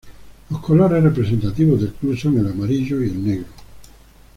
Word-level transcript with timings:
Los 0.49 0.61
colores 0.61 1.03
representativos 1.03 1.79
del 1.81 1.93
club 1.93 2.17
son 2.17 2.39
el 2.39 2.47
amarillo 2.51 3.03
y 3.03 3.09
el 3.09 3.23
negro. 3.23 3.45